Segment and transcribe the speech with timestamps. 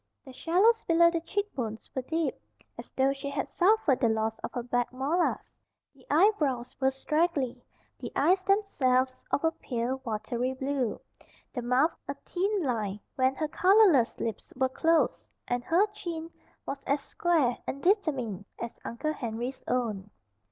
[0.25, 2.33] The shallows below the cheekbones were deep,
[2.75, 5.53] as though she had suffered the loss of her back molars.
[5.93, 7.63] The eyebrows were straggly;
[7.99, 10.99] the eyes themselves of a pale, watery blue;
[11.53, 16.31] the mouth a thin line when her colorless lips were closed; and her chin
[16.65, 20.09] was as square and determined as Uncle Henry's own.